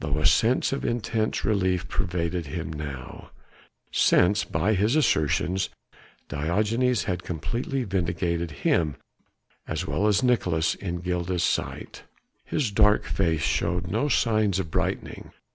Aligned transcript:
Though 0.00 0.18
a 0.18 0.26
sense 0.26 0.70
of 0.74 0.84
intense 0.84 1.46
relief 1.46 1.88
pervaded 1.88 2.44
him 2.48 2.70
now, 2.70 3.30
since 3.90 4.44
by 4.44 4.74
his 4.74 4.96
assertions 4.96 5.70
Diogenes 6.28 7.04
had 7.04 7.22
completely 7.22 7.82
vindicated 7.84 8.50
him 8.68 8.96
as 9.66 9.86
well 9.86 10.06
as 10.08 10.22
Nicolaes 10.22 10.74
in 10.74 10.96
Gilda's 10.98 11.42
sight, 11.42 12.02
his 12.44 12.70
dark 12.70 13.06
face 13.06 13.40
showed 13.40 13.86
no 13.90 14.10
signs 14.10 14.58
of 14.58 14.70
brightening. 14.70 15.32